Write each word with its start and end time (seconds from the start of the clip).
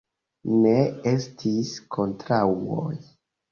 Ne 0.63 0.71
estis 1.11 1.75
kontraŭoj. 1.99 2.93